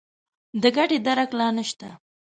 [0.61, 1.89] د ګټې درک لا نه شته.